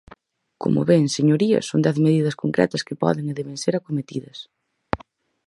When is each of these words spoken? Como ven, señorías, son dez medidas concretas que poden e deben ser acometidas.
Como 0.63 0.79
ven, 0.89 1.03
señorías, 1.17 1.67
son 1.69 1.83
dez 1.85 1.97
medidas 2.05 2.39
concretas 2.43 2.85
que 2.87 2.99
poden 3.03 3.25
e 3.31 3.37
deben 3.39 3.57
ser 3.63 3.73
acometidas. 3.75 4.37